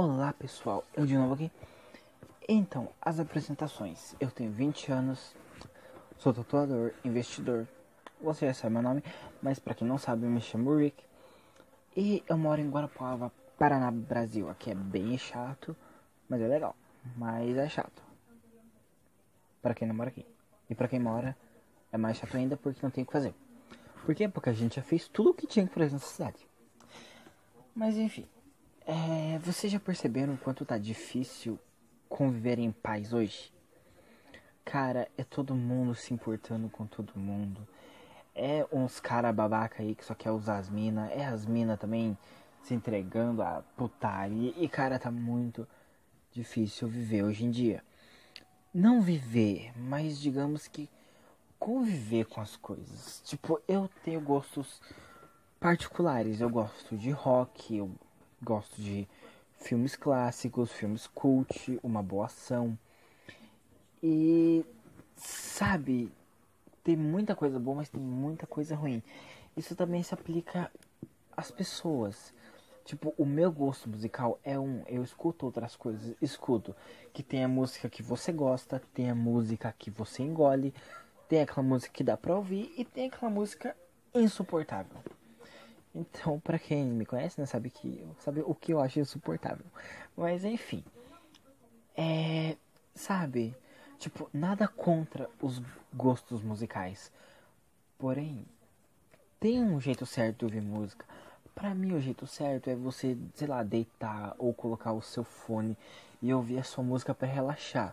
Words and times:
Olá 0.00 0.32
pessoal, 0.32 0.84
eu 0.94 1.04
de 1.04 1.16
novo 1.16 1.34
aqui. 1.34 1.50
Então, 2.48 2.88
as 3.02 3.18
apresentações. 3.18 4.14
Eu 4.20 4.30
tenho 4.30 4.52
20 4.52 4.92
anos, 4.92 5.34
sou 6.16 6.32
tatuador, 6.32 6.92
investidor. 7.04 7.66
Você 8.20 8.46
já 8.46 8.54
sabe 8.54 8.74
meu 8.74 8.82
nome, 8.82 9.02
mas 9.42 9.58
para 9.58 9.74
quem 9.74 9.88
não 9.88 9.98
sabe, 9.98 10.24
eu 10.24 10.30
me 10.30 10.40
chamo 10.40 10.76
Rick. 10.76 11.02
E 11.96 12.22
eu 12.28 12.38
moro 12.38 12.60
em 12.60 12.70
Guarapuava, 12.70 13.32
Paraná, 13.58 13.90
Brasil. 13.90 14.48
Aqui 14.48 14.70
é 14.70 14.74
bem 14.76 15.18
chato, 15.18 15.76
mas 16.28 16.40
é 16.40 16.46
legal. 16.46 16.76
Mas 17.16 17.56
é 17.56 17.68
chato. 17.68 18.00
Para 19.60 19.74
quem 19.74 19.88
não 19.88 19.96
mora 19.96 20.10
aqui. 20.10 20.24
E 20.70 20.76
para 20.76 20.86
quem 20.86 21.00
mora, 21.00 21.36
é 21.90 21.98
mais 21.98 22.18
chato 22.18 22.36
ainda 22.36 22.56
porque 22.56 22.78
não 22.84 22.90
tem 22.90 23.02
o 23.02 23.06
que 23.08 23.12
fazer. 23.12 23.34
Por 24.06 24.14
quê? 24.14 24.28
Porque 24.28 24.48
a 24.48 24.52
gente 24.52 24.76
já 24.76 24.82
fez 24.82 25.08
tudo 25.08 25.30
o 25.30 25.34
que 25.34 25.48
tinha 25.48 25.66
que 25.66 25.74
fazer 25.74 25.90
nessa 25.90 26.06
cidade. 26.06 26.46
Mas 27.74 27.96
enfim. 27.96 28.28
É, 28.90 29.38
vocês 29.40 29.70
já 29.70 29.78
perceberam 29.78 30.32
o 30.32 30.38
quanto 30.38 30.64
tá 30.64 30.78
difícil 30.78 31.58
conviver 32.08 32.58
em 32.58 32.72
paz 32.72 33.12
hoje? 33.12 33.52
Cara, 34.64 35.06
é 35.18 35.22
todo 35.22 35.54
mundo 35.54 35.94
se 35.94 36.14
importando 36.14 36.70
com 36.70 36.86
todo 36.86 37.12
mundo. 37.18 37.68
É 38.34 38.66
uns 38.72 38.98
cara 38.98 39.30
babaca 39.30 39.82
aí 39.82 39.94
que 39.94 40.02
só 40.02 40.14
quer 40.14 40.30
usar 40.30 40.56
as 40.56 40.70
minas. 40.70 41.10
É 41.10 41.26
as 41.26 41.44
minas 41.44 41.78
também 41.78 42.16
se 42.62 42.72
entregando 42.72 43.42
a 43.42 43.62
putaria. 43.76 44.54
E 44.56 44.66
cara, 44.70 44.98
tá 44.98 45.10
muito 45.10 45.68
difícil 46.32 46.88
viver 46.88 47.24
hoje 47.24 47.44
em 47.44 47.50
dia. 47.50 47.84
Não 48.72 49.02
viver, 49.02 49.70
mas 49.76 50.18
digamos 50.18 50.66
que 50.66 50.88
conviver 51.58 52.24
com 52.24 52.40
as 52.40 52.56
coisas. 52.56 53.20
Tipo, 53.22 53.60
eu 53.68 53.90
tenho 54.02 54.22
gostos 54.22 54.80
particulares. 55.60 56.40
Eu 56.40 56.48
gosto 56.48 56.96
de 56.96 57.10
rock, 57.10 57.76
eu 57.76 57.94
Gosto 58.42 58.80
de 58.80 59.08
filmes 59.58 59.96
clássicos, 59.96 60.72
filmes 60.72 61.06
cult, 61.06 61.78
uma 61.82 62.02
boa 62.02 62.26
ação. 62.26 62.78
E 64.02 64.64
sabe, 65.16 66.12
tem 66.84 66.96
muita 66.96 67.34
coisa 67.34 67.58
boa, 67.58 67.78
mas 67.78 67.88
tem 67.88 68.00
muita 68.00 68.46
coisa 68.46 68.74
ruim. 68.76 69.02
Isso 69.56 69.74
também 69.74 70.02
se 70.02 70.14
aplica 70.14 70.70
às 71.36 71.50
pessoas. 71.50 72.32
Tipo, 72.84 73.12
o 73.18 73.26
meu 73.26 73.52
gosto 73.52 73.90
musical 73.90 74.40
é 74.42 74.58
um, 74.58 74.82
eu 74.86 75.02
escuto 75.02 75.44
outras 75.44 75.76
coisas, 75.76 76.16
escuto 76.22 76.74
que 77.12 77.22
tem 77.22 77.44
a 77.44 77.48
música 77.48 77.90
que 77.90 78.02
você 78.02 78.32
gosta, 78.32 78.80
tem 78.94 79.10
a 79.10 79.14
música 79.14 79.74
que 79.78 79.90
você 79.90 80.22
engole, 80.22 80.72
tem 81.28 81.42
aquela 81.42 81.62
música 81.62 81.92
que 81.92 82.02
dá 82.02 82.16
pra 82.16 82.34
ouvir 82.34 82.72
e 82.78 82.86
tem 82.86 83.08
aquela 83.08 83.30
música 83.30 83.76
insuportável. 84.14 84.96
Então, 85.98 86.38
para 86.38 86.60
quem 86.60 86.84
me 86.84 87.04
conhece, 87.04 87.40
né, 87.40 87.46
sabe 87.46 87.70
que 87.70 88.06
sabe 88.20 88.40
o 88.46 88.54
que 88.54 88.72
eu 88.72 88.80
acho 88.80 89.00
insuportável. 89.00 89.66
Mas 90.16 90.44
enfim, 90.44 90.84
é, 91.96 92.56
sabe, 92.94 93.52
tipo, 93.98 94.30
nada 94.32 94.68
contra 94.68 95.28
os 95.42 95.60
gostos 95.92 96.40
musicais. 96.40 97.10
Porém, 97.98 98.46
tem 99.40 99.60
um 99.60 99.80
jeito 99.80 100.06
certo 100.06 100.38
de 100.38 100.44
ouvir 100.44 100.62
música. 100.62 101.04
Para 101.52 101.74
mim, 101.74 101.92
o 101.92 102.00
jeito 102.00 102.28
certo 102.28 102.70
é 102.70 102.76
você, 102.76 103.18
sei 103.34 103.48
lá, 103.48 103.64
deitar 103.64 104.36
ou 104.38 104.54
colocar 104.54 104.92
o 104.92 105.02
seu 105.02 105.24
fone 105.24 105.76
e 106.22 106.32
ouvir 106.32 106.58
a 106.58 106.62
sua 106.62 106.84
música 106.84 107.12
para 107.12 107.26
relaxar. 107.26 107.92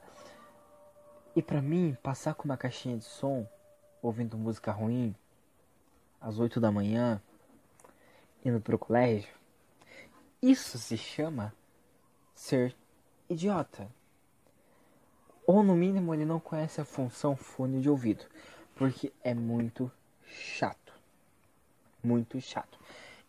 E 1.36 1.42
para 1.42 1.59
mim, 1.59 1.98
passar 2.03 2.36
com 2.36 2.45
uma 2.45 2.56
caixinha 2.56 2.98
de 2.98 3.06
som, 3.06 3.48
ouvindo 4.00 4.38
música 4.38 4.72
ruim, 4.72 5.16
às 6.22 6.38
8 6.38 6.59
da 6.59 6.72
manhã, 6.72 7.20
indo 8.45 8.61
pro 8.61 8.77
colégio, 8.77 9.33
isso 10.41 10.77
se 10.77 10.95
chama 10.95 11.51
ser 12.35 12.75
idiota. 13.27 13.89
Ou 15.47 15.63
no 15.63 15.75
mínimo 15.75 16.13
ele 16.13 16.25
não 16.25 16.39
conhece 16.39 16.79
a 16.79 16.85
função 16.85 17.35
fone 17.35 17.81
de 17.81 17.89
ouvido, 17.89 18.23
porque 18.75 19.11
é 19.23 19.33
muito 19.33 19.92
chato. 20.23 20.93
Muito 22.03 22.39
chato. 22.39 22.80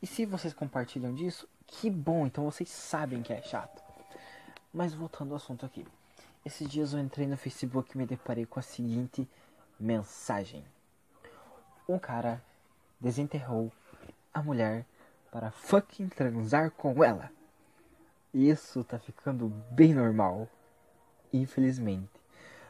E 0.02 0.06
se 0.06 0.26
vocês 0.26 0.52
compartilham 0.52 1.14
disso, 1.14 1.48
que 1.66 1.91
bom, 1.91 2.26
então 2.26 2.44
vocês 2.44 2.68
sabem 2.68 3.22
que 3.22 3.32
é 3.32 3.41
chato. 3.41 3.82
Mas 4.72 4.92
voltando 4.92 5.30
ao 5.30 5.36
assunto 5.36 5.64
aqui. 5.64 5.86
Esses 6.44 6.68
dias 6.68 6.92
eu 6.92 7.00
entrei 7.00 7.26
no 7.26 7.36
Facebook 7.36 7.92
e 7.94 7.98
me 7.98 8.06
deparei 8.06 8.44
com 8.44 8.60
a 8.60 8.62
seguinte 8.62 9.28
mensagem. 9.80 10.64
Um 11.88 11.98
cara 11.98 12.42
desenterrou 13.00 13.72
a 14.32 14.42
mulher 14.42 14.84
para 15.36 15.50
fucking 15.50 16.08
transar 16.08 16.70
com 16.70 17.04
ela. 17.04 17.30
Isso 18.32 18.82
tá 18.82 18.98
ficando 18.98 19.48
bem 19.70 19.92
normal. 19.92 20.48
Infelizmente. 21.30 22.08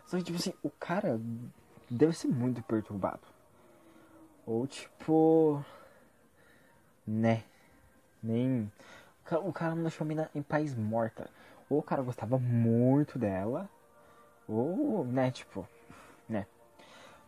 Só 0.04 0.16
que, 0.16 0.24
tipo 0.24 0.36
assim, 0.36 0.52
o 0.64 0.70
cara 0.70 1.20
deve 1.88 2.12
ser 2.12 2.26
muito 2.26 2.60
perturbado. 2.64 3.20
Ou 4.44 4.66
tipo. 4.66 5.64
Né? 7.06 7.44
Nem. 8.20 8.72
O 9.44 9.52
cara 9.52 9.76
não 9.76 9.82
deixou 9.82 10.04
a 10.04 10.08
mina 10.08 10.28
em 10.34 10.42
paz 10.42 10.74
morta. 10.74 11.30
Ou 11.70 11.78
o 11.78 11.84
cara 11.84 12.02
gostava 12.02 12.36
muito 12.36 13.16
dela. 13.16 13.70
Ou, 14.48 15.04
né, 15.04 15.30
tipo. 15.30 15.68
Né? 16.28 16.48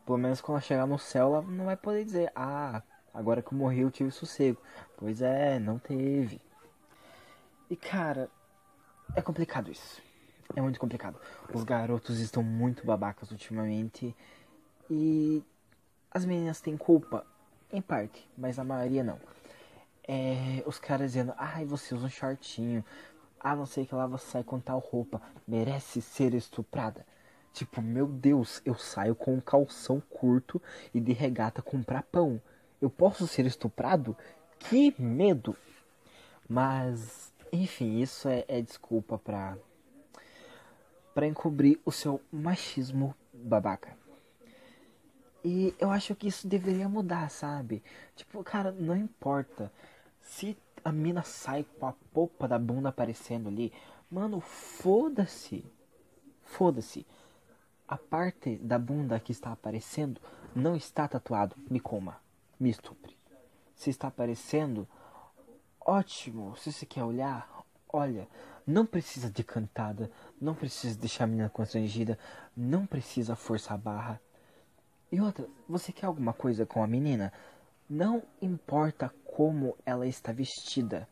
Pelo 0.05 0.19
menos 0.19 0.41
quando 0.41 0.57
ela 0.57 0.63
chegar 0.63 0.87
no 0.87 0.99
céu, 0.99 1.29
ela 1.29 1.43
não 1.43 1.67
vai 1.67 1.77
poder 1.77 2.05
dizer, 2.05 2.33
ah, 2.35 2.83
Agora 3.13 3.43
que 3.43 3.53
eu 3.53 3.59
morri 3.59 3.81
eu 3.81 3.91
tive 3.91 4.11
sossego. 4.11 4.61
Pois 4.97 5.23
é, 5.23 5.59
não 5.59 5.79
teve. 5.79 6.41
E 7.71 7.77
cara, 7.77 8.31
é 9.15 9.23
complicado 9.23 9.71
isso. 9.71 10.03
É 10.57 10.61
muito 10.61 10.81
complicado. 10.81 11.19
Os 11.53 11.65
garotos 11.65 12.19
estão 12.19 12.43
muito 12.43 12.87
babacas 12.87 13.31
ultimamente. 13.31 14.15
E 14.91 15.43
as 16.11 16.25
meninas 16.25 16.61
têm 16.61 16.77
culpa, 16.77 17.27
em 17.71 17.83
parte, 17.83 18.27
mas 18.37 18.59
a 18.59 18.65
maioria 18.65 19.05
não. 19.05 19.21
É, 20.07 20.63
os 20.67 20.79
caras 20.79 21.13
dizendo, 21.13 21.35
ai, 21.37 21.67
você 21.67 21.95
usa 21.95 22.07
um 22.07 22.11
shortinho. 22.11 22.83
Ah, 23.39 23.55
não 23.55 23.67
sei 23.67 23.85
que 23.85 23.95
lá 23.95 24.07
você 24.07 24.27
sai 24.27 24.43
com 24.43 24.59
tal 24.59 24.79
roupa. 24.79 25.21
Merece 25.47 26.01
ser 26.01 26.33
estuprada. 26.35 27.07
Tipo, 27.53 27.83
meu 27.83 28.07
Deus, 28.07 28.63
eu 28.65 28.75
saio 28.75 29.15
com 29.15 29.35
um 29.35 29.41
calção 29.41 30.01
curto 30.01 30.63
e 30.95 31.01
de 31.01 31.13
regata 31.13 31.61
comprar 31.61 32.03
pão 32.05 32.41
eu 32.81 32.89
posso 32.89 33.27
ser 33.27 33.45
estuprado? 33.47 34.17
Que 34.59 34.95
medo! 35.01 35.57
Mas, 36.49 37.33
enfim, 37.53 38.01
isso 38.01 38.29
é, 38.29 38.45
é 38.49 38.63
desculpa 38.63 39.19
pra, 39.19 39.59
pra 41.15 41.27
encobrir 41.27 41.81
o 41.85 41.93
seu 41.93 42.21
machismo 42.33 43.15
babaca. 43.33 43.97
E 45.45 45.75
eu 45.79 45.91
acho 45.91 46.15
que 46.15 46.29
isso 46.29 46.49
deveria 46.49 46.89
mudar, 46.89 47.29
sabe? 47.31 47.83
Tipo, 48.17 48.43
cara, 48.43 48.73
não 48.73 48.97
importa. 48.97 49.73
Se 50.23 50.57
a 50.85 50.93
mina 50.93 51.23
sai 51.23 51.65
com 51.79 51.87
a 51.87 51.93
polpa 52.13 52.49
da 52.49 52.59
bunda 52.59 52.89
aparecendo 52.89 53.49
ali, 53.49 53.73
mano, 54.11 54.41
foda-se. 54.41 55.65
Foda-se. 56.43 57.07
A 57.87 57.97
parte 57.97 58.57
da 58.57 58.79
bunda 58.79 59.21
que 59.21 59.33
está 59.33 59.53
aparecendo 59.53 60.21
não 60.55 60.75
está 60.77 61.07
tatuado, 61.07 61.57
me 61.71 61.81
coma 61.81 62.17
me 62.59 62.71
estupre. 62.71 63.17
Se 63.75 63.91
está 63.91 64.09
aparecendo, 64.09 64.89
ótimo. 65.81 66.57
Se 66.57 66.73
você 66.73 66.85
quer 66.85 67.05
olhar, 67.05 67.65
olha. 67.93 68.29
Não 68.67 68.85
precisa 68.85 69.31
de 69.31 69.43
cantada, 69.43 70.11
não 70.39 70.55
precisa 70.55 70.99
deixar 70.99 71.25
a 71.25 71.27
menina 71.27 71.49
constrangida, 71.49 72.19
não 72.55 72.85
precisa 72.85 73.35
forçar 73.35 73.75
a 73.75 73.79
barra. 73.79 74.21
E 75.11 75.23
outra, 75.23 75.49
você 75.67 75.91
quer 75.91 76.05
alguma 76.05 76.35
coisa 76.35 76.67
com 76.67 76.83
a 76.83 76.87
menina? 76.87 77.33
Não 77.89 78.23
importa 78.43 79.11
como 79.25 79.75
ela 79.87 80.07
está 80.07 80.33
vestida. 80.33 81.09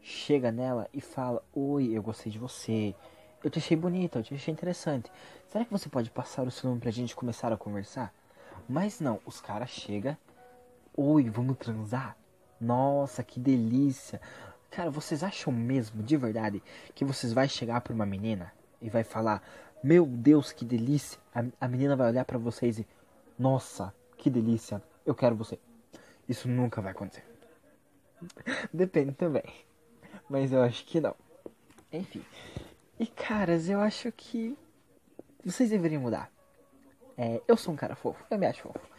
Chega 0.00 0.50
nela 0.50 0.88
e 0.90 1.02
fala: 1.02 1.44
Oi, 1.52 1.90
eu 1.92 2.02
gostei 2.02 2.32
de 2.32 2.38
você. 2.38 2.94
Eu 3.44 3.50
te 3.50 3.58
achei 3.58 3.76
bonita, 3.76 4.18
eu 4.18 4.22
te 4.22 4.34
achei 4.34 4.54
interessante. 4.54 5.12
Será 5.48 5.66
que 5.66 5.70
você 5.70 5.90
pode 5.90 6.10
passar 6.10 6.46
o 6.46 6.50
seu 6.50 6.70
nome 6.70 6.80
pra 6.80 6.90
gente 6.90 7.14
começar 7.14 7.52
a 7.52 7.58
conversar? 7.58 8.14
Mas 8.66 9.00
não, 9.00 9.20
os 9.26 9.38
caras 9.38 9.68
chegam 9.68 10.16
Oi, 10.98 11.28
vamos 11.28 11.58
transar? 11.58 12.16
Nossa, 12.58 13.22
que 13.22 13.38
delícia. 13.38 14.18
Cara, 14.70 14.90
vocês 14.90 15.22
acham 15.22 15.52
mesmo, 15.52 16.02
de 16.02 16.16
verdade, 16.16 16.62
que 16.94 17.04
vocês 17.04 17.34
vai 17.34 17.46
chegar 17.50 17.82
pra 17.82 17.92
uma 17.92 18.06
menina 18.06 18.50
e 18.80 18.88
vai 18.88 19.04
falar: 19.04 19.42
Meu 19.84 20.06
Deus, 20.06 20.52
que 20.52 20.64
delícia. 20.64 21.20
A, 21.34 21.44
a 21.60 21.68
menina 21.68 21.94
vai 21.96 22.08
olhar 22.08 22.24
para 22.24 22.38
vocês 22.38 22.78
e: 22.78 22.86
Nossa, 23.38 23.92
que 24.16 24.30
delícia, 24.30 24.82
eu 25.04 25.14
quero 25.14 25.36
você. 25.36 25.58
Isso 26.26 26.48
nunca 26.48 26.80
vai 26.80 26.92
acontecer. 26.92 27.26
Depende 28.72 29.12
também. 29.12 29.44
Mas 30.30 30.50
eu 30.50 30.62
acho 30.62 30.82
que 30.86 30.98
não. 30.98 31.14
Enfim. 31.92 32.24
E 32.98 33.06
caras, 33.06 33.68
eu 33.68 33.80
acho 33.80 34.10
que 34.12 34.56
vocês 35.44 35.68
deveriam 35.68 36.00
mudar. 36.00 36.32
É, 37.18 37.42
eu 37.46 37.56
sou 37.58 37.74
um 37.74 37.76
cara 37.76 37.94
fofo, 37.94 38.24
eu 38.30 38.38
me 38.38 38.46
acho 38.46 38.62
fofo. 38.62 38.95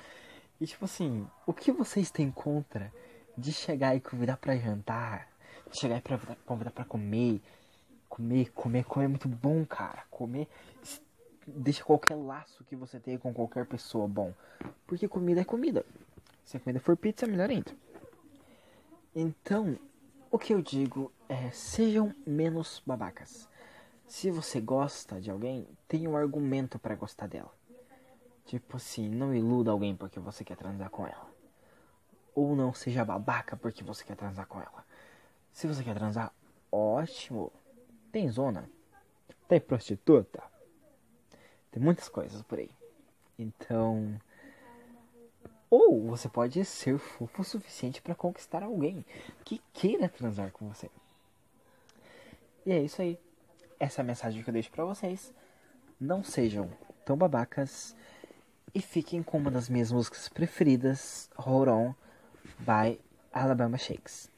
E 0.59 0.65
tipo 0.65 0.86
assim, 0.86 1.27
o 1.45 1.54
que 1.54 1.71
vocês 1.71 2.09
têm 2.09 2.31
contra 2.31 2.92
de 3.38 3.54
chegar 3.54 3.95
e 3.95 4.00
convidar 4.00 4.38
para 4.38 4.57
jantar, 4.57 5.27
de 5.71 5.80
chegar 5.80 5.98
e 5.98 6.38
convidar 6.45 6.71
para 6.71 6.86
comer 6.86 7.42
Comer, 8.09 8.51
comer, 8.54 8.83
comer 8.86 9.06
é 9.06 9.07
muito 9.09 9.27
bom, 9.27 9.65
cara. 9.65 10.04
Comer 10.09 10.48
deixa 11.45 11.83
qualquer 11.83 12.15
laço 12.15 12.63
que 12.65 12.75
você 12.75 13.00
tenha 13.00 13.19
com 13.19 13.33
qualquer 13.33 13.65
pessoa 13.65 14.07
bom. 14.07 14.33
Porque 14.86 15.07
comida 15.07 15.42
é 15.42 15.45
comida. 15.45 15.86
Se 16.44 16.57
a 16.57 16.59
comida 16.59 16.80
for 16.80 16.95
pizza, 16.95 17.25
é 17.25 17.30
melhor 17.30 17.50
ainda. 17.50 17.71
Então, 19.15 19.77
o 20.31 20.39
que 20.39 20.54
eu 20.54 20.62
digo 20.62 21.12
é: 21.27 21.51
sejam 21.51 22.13
menos 22.25 22.81
babacas. 22.86 23.48
Se 24.07 24.31
você 24.31 24.62
gosta 24.62 25.19
de 25.19 25.30
alguém, 25.30 25.68
tenha 25.88 26.09
um 26.09 26.15
argumento 26.15 26.80
para 26.80 26.95
gostar 26.95 27.27
dela. 27.27 27.51
Tipo 28.48 28.78
assim, 28.78 29.10
não 29.10 29.36
iluda 29.36 29.72
alguém 29.72 29.94
porque 29.94 30.22
você 30.22 30.42
quer 30.42 30.56
transar 30.56 30.90
com 30.90 31.06
ela. 31.06 31.30
Ou 32.34 32.56
não 32.56 32.74
seja 32.74 33.04
babaca 33.04 33.58
porque 33.58 33.84
você 33.84 34.06
quer 34.06 34.16
transar 34.16 34.48
com 34.48 34.60
ela. 34.60 34.86
Se 35.52 35.68
você 35.68 35.84
quer 35.84 35.94
transar, 35.96 36.32
ótimo. 36.72 37.52
Tem 38.10 38.30
zona. 38.30 38.70
Tem 39.50 39.60
prostituta. 39.60 40.42
Tem 41.70 41.84
muitas 41.84 42.08
coisas 42.08 42.42
por 42.42 42.58
aí. 42.58 42.72
Então. 43.38 44.18
Ou 45.70 46.08
você 46.08 46.30
pode 46.30 46.64
ser 46.64 46.98
fofo 46.98 47.42
o 47.42 47.46
suficiente 47.46 48.02
para 48.02 48.16
conquistar 48.16 48.64
alguém 48.64 49.06
que 49.44 49.62
queira 49.74 50.08
transar 50.08 50.52
com 50.52 50.70
você. 50.70 50.90
E 52.66 52.72
é 52.72 52.82
isso 52.82 53.02
aí. 53.02 53.20
Essa 53.78 54.00
é 54.00 54.04
a 54.04 54.06
mensagem 54.06 54.42
que 54.42 54.50
eu 54.50 54.54
deixo 54.54 54.72
para 54.72 54.86
vocês. 54.86 55.34
Não 56.00 56.24
sejam 56.24 56.72
tão 57.04 57.18
babacas 57.18 57.94
e 58.78 58.80
fiquem 58.80 59.24
com 59.24 59.40
uma 59.40 59.50
das 59.50 59.68
minhas 59.68 59.92
músicas 59.92 60.30
preferidas, 60.30 61.32
Hold 61.36 61.68
On, 61.68 61.96
by 62.60 63.00
Alabama 63.34 63.76
Shakes. 63.76 64.30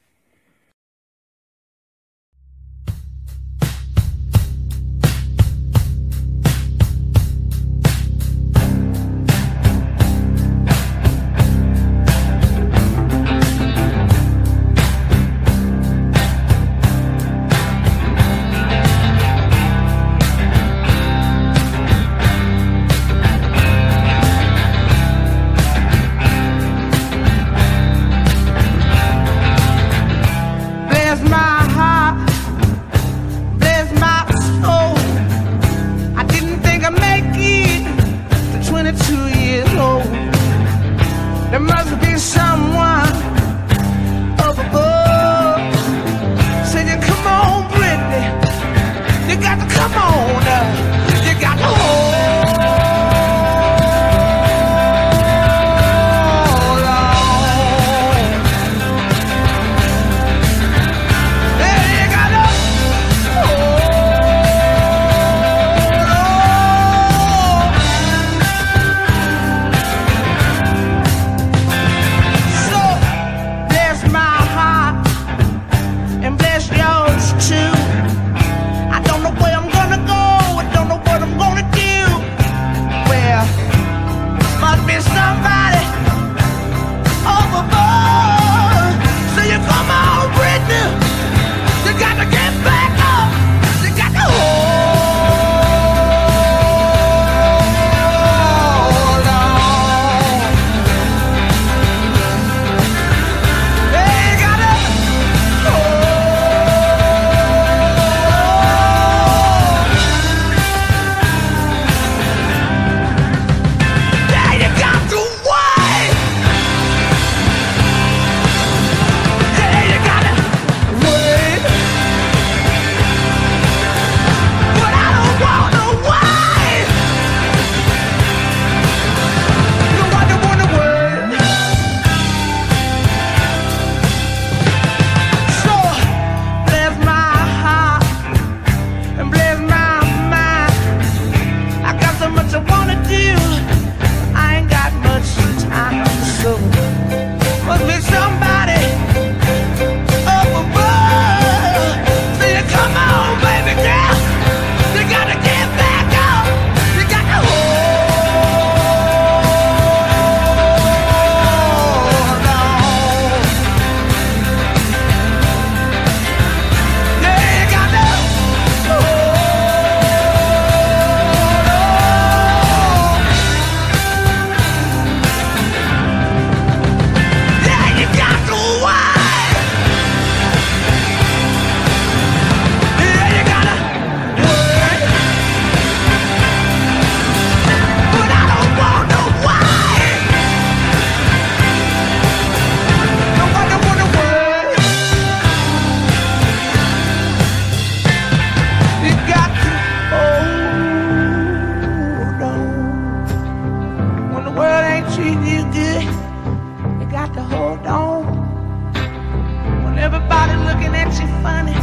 looking 210.69 210.93
at 210.93 211.11
you 211.19 211.27
funny. 211.41 211.73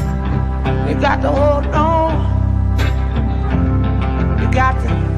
You 0.89 1.01
got 1.01 1.21
to 1.23 1.31
hold 1.31 1.67
on. 1.75 2.13
You 4.41 4.51
got 4.53 4.81
to. 4.83 5.16